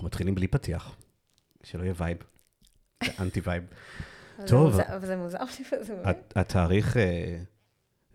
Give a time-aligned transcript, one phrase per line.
[0.00, 0.96] אנחנו מתחילים בלי פתיח,
[1.62, 2.16] שלא יהיה vibe,
[3.04, 3.64] זה אנטי vibe.
[4.46, 4.72] טוב.
[4.72, 6.08] זה מוזר- אבל זה מוזר שזה מוזר.
[6.08, 7.38] הת- התאריך אה,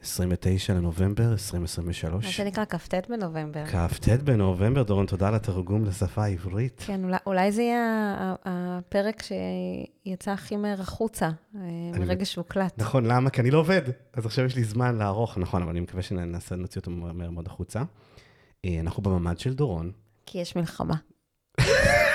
[0.02, 2.26] 29 לנובמבר 2023.
[2.26, 3.66] מה שנקרא כ"ט בנובמבר.
[3.66, 6.84] כ"ט בנובמבר, דורון, תודה על התרגום לשפה העברית.
[6.86, 8.16] כן, אולי- אולי זה יהיה
[8.46, 11.62] הפרק שיצא הכי מהר החוצה, אה,
[12.00, 12.74] מרגע שהוקלט.
[12.82, 13.30] נכון, למה?
[13.30, 13.82] כי אני לא עובד.
[14.14, 17.48] אז עכשיו יש לי זמן לערוך, נכון, אבל אני מקווה שנעשה, נוציא אותו מהר מאוד
[17.48, 17.84] החוצה.
[18.66, 19.92] אה, אנחנו בממ"ד של דורון.
[20.26, 20.96] כי יש מלחמה.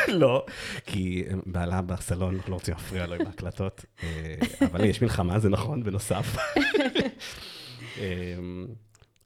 [0.08, 0.44] לא,
[0.86, 3.84] כי בעלה בסלון, אנחנו לא רוצים להפריע לו עם ההקלטות.
[4.02, 4.34] אה,
[4.66, 6.36] אבל יש מלחמה, זה נכון, בנוסף.
[7.98, 8.34] אה,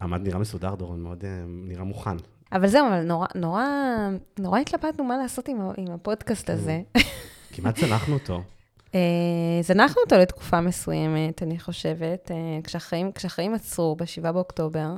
[0.00, 2.16] הממ"ד נראה מסודר, דורון, מאוד אה, נראה מוכן.
[2.52, 3.64] אבל זהו, אבל נורא, נורא,
[4.38, 6.80] נורא התלבטנו מה לעשות עם, עם הפודקאסט הזה.
[7.52, 8.42] כמעט צנחנו אותו.
[8.95, 9.00] אה,
[9.62, 12.30] זנחנו אותו לתקופה מסוימת, אני חושבת,
[12.64, 14.95] כשהחיים, כשהחיים עצרו ב-7 באוקטובר.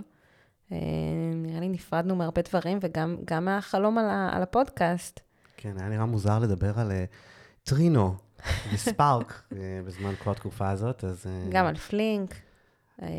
[0.73, 0.79] אה,
[1.35, 5.21] נראה לי נפרדנו מהרבה דברים, וגם גם מהחלום על, ה- על הפודקאסט.
[5.73, 7.05] כן, היה נראה מוזר לדבר על אה,
[7.65, 8.15] Trino
[8.73, 11.27] ו Spark אה, בזמן כל התקופה הזאת, אז...
[11.27, 12.35] אה, גם על Flink,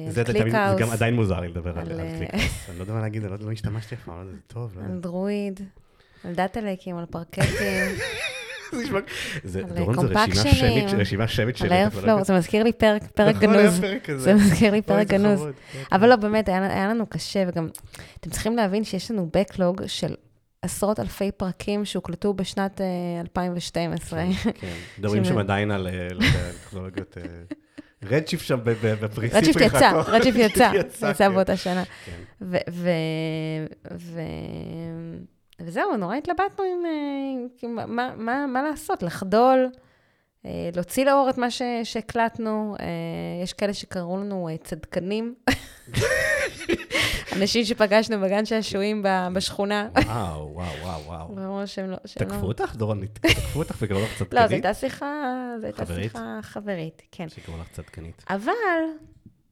[0.10, 2.44] זה תמיד- גם עדיין מוזר לי לדבר על על, על ClickHouse.
[2.70, 4.94] אני לא יודע מה להגיד, לא- לא השתמשתי אף פעם, יודע, זה טוב, לא יודע.
[4.94, 5.60] על דרואיד,
[6.98, 7.44] על פרקטים,
[8.72, 9.00] זה נשמע-
[9.44, 11.74] זה- על דורון, זה רשימה שמית, רשימה שמית על.
[11.76, 13.82] Airflow, זה מזכיר לי פרק, פרק נכון, גנוז.
[14.18, 15.42] זה מזכיר לי פרק גנוז.
[15.92, 17.70] אבל לא, באמת, היה, לנו קשה, וגם,
[18.20, 20.16] אתם צריכים להבין שיש לנו backlog של
[20.62, 22.86] עשרות אלפי פרקים שהוקלטו בשנת אה,
[23.22, 24.24] 2012.
[24.44, 24.74] כן, כן.
[25.00, 26.26] מדברים שם עדיין על, אה, לא
[26.64, 27.18] טכנולוגיות...
[27.18, 27.24] אה,
[28.04, 29.92] רדשיפ שם ב- ב- בפריסי רצ'יפ יצא.
[30.08, 31.34] רצ'יפ יצא, יצא, יצא כן.
[31.34, 31.84] באותה שנה.
[32.06, 32.22] כן.
[35.60, 36.86] וזהו, נורא התלבטנו עם
[38.00, 39.70] אה, מה, לעשות, לחדול,
[40.46, 41.48] אה, להוציא לאור את מה
[41.84, 42.76] שהקלטנו.
[42.80, 42.86] אה,
[43.44, 45.36] יש כאלה שקראו לנו אה, צדקנים.
[47.42, 49.88] אנשים שפגשנו בגן שעשועים בשכונה.
[49.96, 51.36] וואו, וואו, וואו, וואו.
[51.36, 51.98] ואמרו שהם לא...
[52.18, 53.06] תקפו לא- אותך, דורון?
[53.06, 54.34] תקפו אותך וקראו לך צדקנית?
[54.34, 55.06] לא, זו הייתה שיחה,
[55.74, 56.14] חברית?
[56.42, 57.30] חברית, כן.
[57.30, 58.24] שקראו לך צדקנית.
[58.30, 58.52] אבל,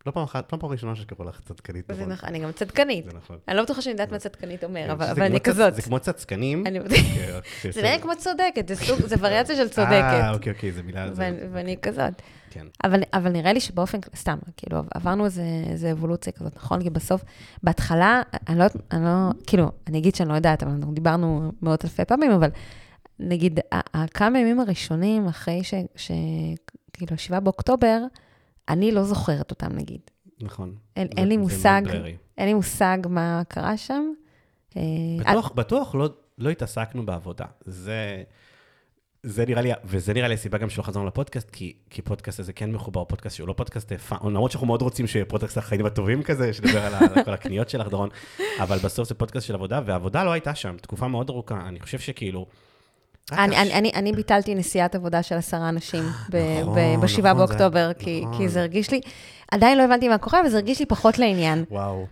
[0.05, 1.85] לא פעם אחת, לא פעם ראשונה שקראו לך צדקנית.
[1.87, 2.11] זה דורון.
[2.11, 3.05] נכון, אני גם צדקנית.
[3.05, 3.37] זה נכון.
[3.47, 5.75] אני לא בטוחה שאני יודעת מה צדקנית אומר, כן, אבל אני כזאת.
[5.75, 6.67] זה כמו צצקנים.
[6.67, 6.79] אני-
[7.61, 8.75] כן, זה נראה כמו צודקת, זה
[9.07, 10.33] זה וריאציה של אה, צודקת.
[10.33, 11.07] אוקיי, אוקיי, זה מילה...
[11.15, 12.13] ואני- ואני כזאת.
[12.49, 12.65] כן.
[12.83, 16.81] אבל, אבל נראה לי שבאופן, סתם, כאילו, עברנו איזה, אבולוציה כזאת, נכון?
[16.83, 17.23] כי בסוף,
[17.63, 19.11] בהתחלה, אני לא, אני לא,
[19.47, 22.49] כאילו, אני אגיד שאני לא יודעת, אבל אנחנו דיברנו מאות אלפי פעמים, אבל
[23.19, 26.11] נגיד, ה- הכמה ימים הראשונים אחרי ש, ש...
[26.93, 27.99] כאילו, 7 באוקטובר,
[28.69, 30.01] אני לא זוכרת אותם, נגיד.
[30.41, 30.75] נכון.
[30.95, 31.81] אין, זה- אין לי מושג.
[32.37, 34.03] אין לי מושג מה קרה שם.
[34.77, 34.81] אה,
[35.19, 37.45] בטוח, בטוח לא, לא התעסקנו בעבודה.
[37.61, 38.23] זה,
[39.23, 42.53] זה נראה לי, וזה נראה לי הסיבה גם שלא חזרנו לפודקאסט, כי, כי פודקאסט הזה
[42.53, 45.85] כן מחובר, פודקאסט שהוא לא פודקאסט, אה, fun, למרות שאנחנו מאוד רוצים שיהיה פודקאסט החיים
[45.85, 48.09] הטובים כזה, שנדבר על, על כל הקניות שלך, דורון,
[48.59, 51.67] אבל בסוף זה פודקאסט של עבודה, והעבודה לא הייתה שם, תקופה מאוד ארוכה.
[51.67, 52.45] אני חושב שכאילו...
[53.31, 57.03] רק אני, אני, אני, אני ביטלתי נסיעת עבודה של עשרה אנשים ב- נכון, ב- ב-7
[57.03, 58.37] נכון, זה- באוקטובר, כי, נכון.
[58.37, 59.01] כי זה הרגיש לי,
[59.51, 61.65] עדיין לא הבנתי מה קורה, אבל זה הרגיש לי פחות לעניין.
[61.71, 62.05] וואו.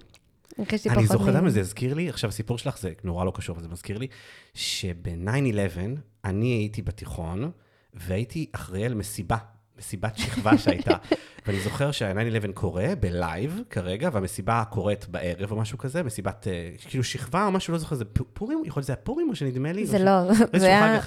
[0.90, 1.32] אני זוכר.
[1.32, 4.08] למה זה הזכיר לי, עכשיו הסיפור שלך זה נורא לא קשור, אבל זה מזכיר לי,
[4.54, 5.80] שב-9-11
[6.26, 7.52] אני הייתי בתיכון,
[7.94, 9.38] והייתי אחראי על מסיבה,
[9.80, 10.96] מסיבת שכבה שהייתה.
[11.48, 17.04] ואני זוכר שה-9-11 קורה בלייב כרגע, והמסיבה קורית בערב או משהו כזה, מסיבת, אה, כאילו
[17.04, 19.86] שכבה או משהו, לא זוכר, זה פורים, יכול להיות שזה היה פורים או שנדמה לי?
[19.86, 21.00] זה לא, איזשהו זה היה...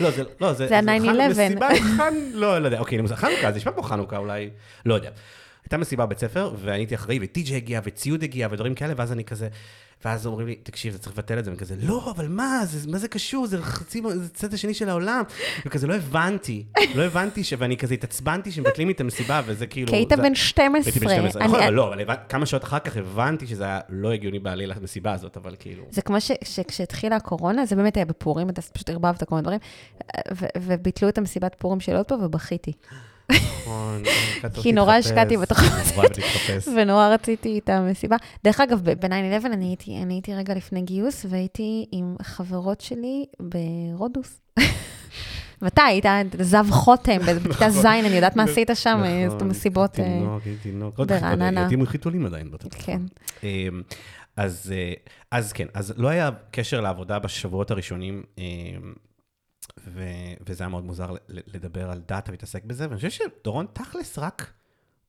[0.00, 0.68] לא, זה לא, זה...
[0.68, 1.30] זה ה- חג- 9/11.
[1.30, 2.14] מסיבה, חנ...
[2.32, 4.50] לא, לא יודע, אוקיי, זה חנוכה, זה נשמע כמו חנוכה אולי,
[4.86, 5.10] לא יודע.
[5.70, 9.24] הייתה מסיבה בבית ספר, ואני הייתי אחראי, וטי.ג'יי הגיע, וציוד הגיע, ודברים כאלה, ואז אני
[9.24, 9.48] כזה,
[10.04, 12.90] ואז אומרים לי, תקשיב, אתה צריך לבטל את זה, ואני כזה, לא, אבל מה, זה,
[12.90, 15.22] מה זה קשור, זה חצי, זה הצד השני של העולם.
[15.66, 16.64] וכזה, לא הבנתי,
[16.94, 17.54] לא הבנתי, ש...
[17.58, 19.88] ואני כזה התעצבנתי שמבטלים לי את המסיבה, וזה כאילו...
[19.88, 20.92] כי היית זה- בן 12.
[20.92, 23.64] הייתי בן 12, אני- נכון, אבל לא, אבל הבנ- כמה שעות אחר כך הבנתי שזה
[23.64, 25.84] היה לא הגיוני בעליל למסיבה הזאת, אבל כאילו...
[25.90, 29.60] זה כמו ש- שכשהתחילה הקורונה, זה באמת היה בפורים, אתה פשוט ערבבת כל מיני דברים,
[30.34, 32.72] ו- וביטלו את המסיבת פורים של אוטו, ובכיתי.
[33.30, 34.02] נכון,
[34.62, 36.68] כי נורא השקעתי להתחפש.
[36.76, 38.16] ונורא רציתי את המסיבה.
[38.44, 39.76] דרך אגב, ב-9-11 אני
[40.10, 44.40] הייתי, רגע לפני גיוס, והייתי עם חברות שלי ברודוס.
[45.62, 46.04] ואתה היית
[46.40, 49.04] זב חותם, בכיתה ז', אני יודעת מה עשית שם, נכון.
[49.04, 50.98] אה, תינוק, הייתי תינוק.
[50.98, 51.60] עוד ברעננה.
[51.60, 52.86] הייתי עם חיתולים עדיין באותה תקופה.
[52.86, 53.02] כן.
[53.42, 53.82] אמ,
[54.36, 54.92] אז, אה,
[55.30, 58.44] אז כן, אז לא היה קשר לעבודה בשבועות הראשונים, אמ,
[59.78, 60.02] ו,
[60.46, 64.52] וזה היה מאוד מוזר לדבר על דאטה ולהתעסק בזה, ואני חושב שדורון, תכלס רק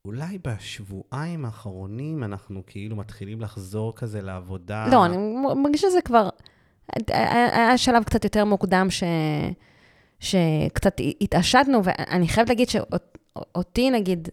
[0.06, 4.88] אולי בשבועיים האחרונים אנחנו כאילו מתחילים לחזור כזה לעבודה.
[4.92, 5.18] לא, אני
[5.56, 6.30] מרגישה שזה כבר...
[7.08, 9.04] היה שלב קצת יותר מוקדם ש...
[10.20, 14.30] שקצת התעשתנו, ואני חייבת להגיד שאותי, נגיד,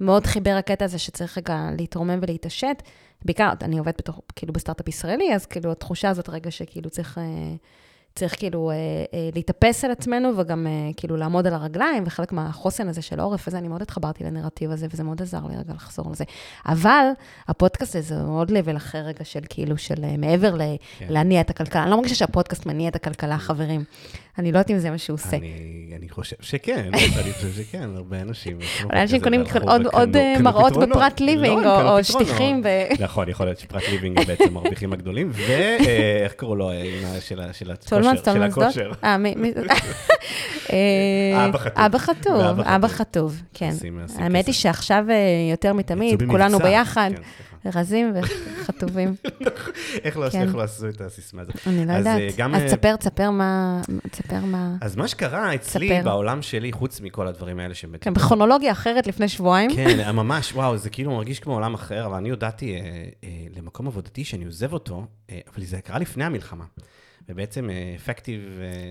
[0.00, 2.82] מאוד חיבר הקטע הזה שצריך רגע להתרומם ולהתעשת.
[3.24, 7.24] בעיקר, אני עובדת בתוך, כאילו, בסטארט-אפ ישראלי, אז כאילו, התחושה הזאת רגע שכאילו צריך, אה,
[8.16, 8.78] צריך כאילו אה, אה,
[9.34, 13.58] להתאפס על עצמנו וגם אה, כאילו לעמוד על הרגליים, וחלק מהחוסן הזה של העורף וזה,
[13.58, 16.24] אני מאוד התחברתי לנרטיב הזה, וזה מאוד עזר לי רגע לחזור לזה.
[16.66, 17.06] אבל
[17.48, 20.60] הפודקאסט הזה הוא עוד לבל אחר רגע של כאילו, של אה, מעבר ל-
[20.98, 21.06] כן.
[21.08, 21.82] להניע את הכלכלה.
[21.82, 23.84] אני לא מרגישה שהפודקאסט מניע את הכלכלה, חברים.
[24.38, 25.36] אני לא יודעת אם זה מה שהוא עושה.
[25.36, 28.58] אני, חושב שכן, אני חושב שכן, הרבה אנשים.
[28.82, 29.42] אבל אנשים קונים
[29.92, 30.76] עוד, אה, מראות.
[30.76, 32.04] בפרט לא, ליבינג, הם או.
[32.04, 32.62] שטיחים.
[33.00, 37.40] נכון, יכול להיות שפרט ליבינג בעצם המרוויחים הגדולים, ואיך קראו לו, אה, של
[38.42, 38.92] הכושר.
[39.04, 39.16] אה,
[40.72, 42.60] אה, אבא חטוב.
[42.60, 43.70] אבא חטוב, כן.
[44.18, 44.46] האמת.
[44.46, 45.14] היא שעכשיו אה,
[45.50, 46.58] יותר מתמיד, כולנו.
[46.58, 47.22] ביחד, כן.
[47.74, 49.14] רזים וחטובים.
[50.04, 50.42] איך לא כן.
[50.42, 51.54] איך לא עשו את הסיסמה הזאת?
[51.66, 52.20] אני לא יודעת.
[52.20, 53.80] אה, גם, אז אה, תספר, תספר מה...
[54.10, 54.76] תספר מה...
[54.80, 56.02] אז מה שקרה אצלי.
[56.04, 58.02] בעולם שלי, חוץ מכל הדברים האלה שבאמת...
[58.02, 59.74] כן, בכרונולוגיה אחרת לפני שבועיים.
[59.74, 64.24] כן, ממש, וואו, זה כאילו מרגיש כמו עולם אחר, אבל אני הודעתי אה, למקום עבודתי
[64.24, 66.64] שאני עוזב אותו, אבל זה קרה לפני המלחמה.
[67.28, 68.40] ובעצם אפקטיב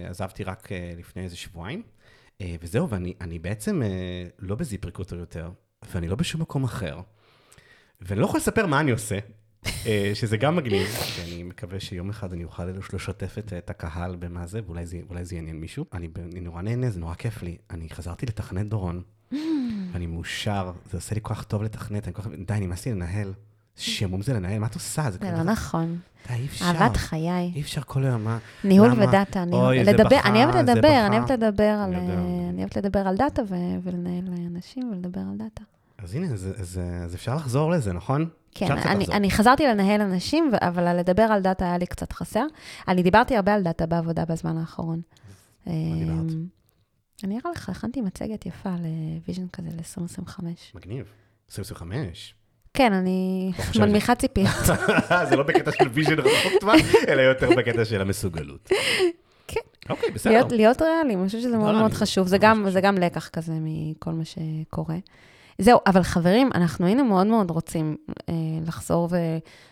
[0.09, 1.81] עזבתי רק לפני איזה שבועיים,
[2.61, 3.81] וזהו, ואני אני בעצם
[4.39, 5.49] לא בזיפ ריקרוטר יותר,
[5.91, 6.99] ואני לא בשום מקום אחר.
[8.01, 9.19] ואני לא יכול לספר מה אני עושה,
[9.85, 10.87] אה, שזה גם מגניב,
[11.19, 15.59] ואני מקווה שיום אחד אני אוכל לשתף את, את הקהל במה זה, ואולי זה, יעניין
[15.59, 15.85] מישהו.
[15.93, 17.57] אני, אני נורא נהנה, זה נורא כיף לי.
[17.71, 19.01] אני חזרתי לתכנת דורון,
[19.91, 22.91] ואני מאושר, זה עושה לי כל כך טוב לתכנת, אני כל כך, די, נמאס לי
[22.91, 23.33] לנהל.
[23.77, 25.11] שעמום זה לנהל, מה את עושה?
[25.11, 25.99] זה לא נכון.
[26.29, 26.65] אי אפשר.
[26.65, 27.51] אהבת חיי.
[27.55, 28.37] אי אפשר כל היום, מה?
[28.63, 29.03] ניהול?
[29.03, 30.29] ו data, אני אוהבת לדבר, בכה.
[30.29, 31.93] אני אוהבת לדבר על...
[31.93, 32.13] אני יודע.
[32.13, 33.41] אה, אני אוהבת לדבר על data
[33.83, 34.23] ולנהל
[34.55, 35.74] אנשים ולדבר על data.
[35.97, 38.29] אז הנה, אז, אז, אז אפשר לחזור לזה, נכון?
[38.55, 39.05] כן, אני.
[39.05, 42.45] אני חזרתי לנהל אנשים, אבל לדבר על data היה לי קצת חסר.
[42.87, 45.01] אני דיברתי הרבה על data בעבודה בזמן האחרון.
[45.65, 46.31] דיברת?
[46.31, 46.45] אמ,
[47.23, 50.43] אני אראה לך, הכנתי מצגת יפה ל vision כזה ל-2025.
[50.75, 51.05] מגניב.
[51.49, 52.35] 2025.
[52.73, 54.49] כן, אני לא מנמיכה ציפיות.
[55.29, 56.75] זה לא בקטע של vision רחוק טווח,
[57.07, 58.69] אלא יותר בקטע של המסוגלות.
[59.47, 59.59] כן.
[59.89, 60.47] אוקיי, בסדר.
[60.51, 62.27] להיות, ריאליים, אני חושבת שזה מאוד מאוד חשוב.
[62.27, 62.37] זה
[62.81, 64.97] גם לקח כזה מכל מה שקורה.
[65.57, 67.97] זהו, אבל חברים, אנחנו היינו מאוד מאוד רוצים
[68.29, 68.33] אה,
[68.67, 69.17] לחזור ו,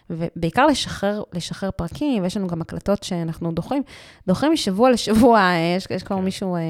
[0.10, 3.84] ובעיקר לשחרר, לשחרר פרקים, ויש לנו גם הקלטות שאנחנו דוחים,
[4.28, 6.24] דוחים משבוע לשבוע, אה, יש, יש כבר כן.
[6.24, 6.62] מישהו אה,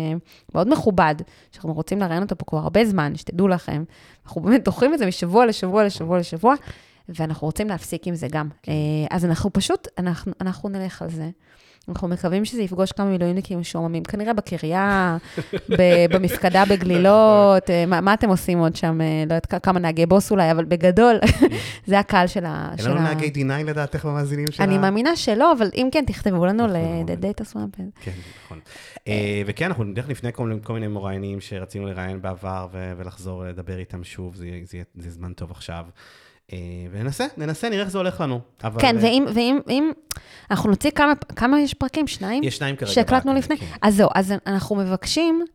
[0.56, 1.16] מאוד מכובד,
[1.52, 3.84] שאנחנו רוצים לראיין אותו פה כבר הרבה זמן, שתדעו לכם.
[4.26, 6.56] אנחנו באמת דוחים את זה משבוע לשבוע לשבוע לשבוע,
[7.10, 8.50] ואנחנו רוצים להפסיק עם זה גם.
[8.62, 8.72] כן.
[8.72, 11.30] אה, אז אנחנו פשוט, אנחנו, אנחנו נלך על זה.
[11.90, 15.18] אנחנו מקווים שזה יפגוש כמה מילואימניקים משועממים, כנראה בקריה,
[15.70, 19.02] ב- במפקדה בגלילות, אה, מה, מה אתם עושים עוד שם?
[19.02, 21.16] אה, לא יודעת, כמה נהגי בוס אולי, אבל בגדול,
[21.88, 22.72] זה הקהל של ה...
[22.80, 24.66] אין לנו נהגי D9 לדעתך במאזינים שלה?
[24.66, 26.76] אני מאמינה שלא, אבל אם כן, תכתבו לנו נכון,
[27.08, 27.82] ל-Data Swamp.
[28.02, 28.12] כן,
[28.46, 28.60] נכון.
[29.08, 30.30] אה, וכן, אנחנו נלך לפני
[30.64, 34.64] כל מיני- מוראיינים שרצינו לראיין בעבר ולחזור לדבר איתם שוב, יהיה-
[34.96, 35.86] זה זמן טוב עכשיו.
[36.52, 36.58] אה,
[36.92, 38.40] וננסה, ננסה, נראה איך זה הולך לנו.
[38.64, 39.92] אבל, כן, אה, ואם, ואם, אם,
[40.52, 42.08] אנחנו נוציא כמה, כמה יש פרקים?
[42.08, 42.44] שניים?
[42.44, 42.92] יש שניים כרגע.
[42.92, 43.58] שהקלטנו לפני?
[43.58, 43.66] כן.
[43.82, 45.46] אז זהו, אז אנחנו מבקשים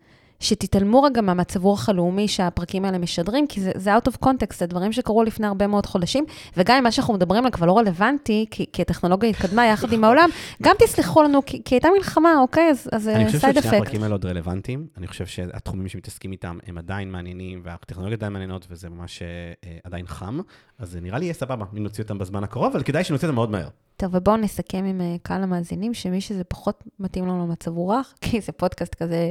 [0.40, 4.66] שתתעלמו רגע מהמצב רוח הלאומי שהפרקים האלה משדרים, כי זה, זה out of context, זה
[4.66, 6.24] דברים שקרו לפני הרבה מאוד חודשים,
[6.56, 10.04] וגם אם מה שאנחנו מדברים עליו כבר לא רלוונטי, כי, כי הטכנולוגיה התקדמה יחד עם
[10.04, 10.28] העולם,
[10.62, 12.70] גם תסלחו לנו, כי, כי הייתה מלחמה, אוקיי?
[12.70, 13.82] אז, אז אני חושב סייד ששני אפקט.
[13.82, 14.86] הפרקים האלה עוד רלוונטיים.
[14.96, 20.06] אני חושב שהתחומים שמתעסקים איתם הם עדיין מעניינים, והטכנולוגיות עדיין מעניינות, וזה ממש אה, עדיין
[20.06, 20.40] חם.
[20.78, 23.34] אז זה נראה לי יהיה סבבה אם נוציא אותם בזמן הקרוב, אבל כדאי שנוציא אותם
[23.34, 23.68] מאוד מהר.
[23.96, 28.40] טוב, ובואו נסכם עם אה, קהל המאזינים, שמי שזה פחות מתאים לו למצב רוח, כי
[28.40, 29.30] זה פודקאסט כזה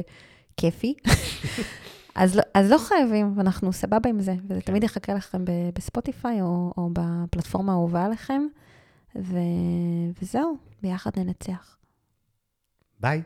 [0.58, 0.94] כיפי,
[2.14, 4.66] אז, לא, אז לא חייבים, ואנחנו סבבה עם זה, וזה כן.
[4.66, 8.42] תמיד יחכה לכם בספוטיפיי או, או בפלטפורמה האהובה עליכם,
[9.16, 9.38] ו,
[10.22, 11.76] וזהו, ביחד ננצח.
[13.00, 13.22] ביי.